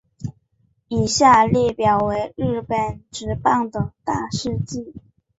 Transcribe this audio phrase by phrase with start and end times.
[0.87, 4.95] 以下列表为日本职棒的大事纪。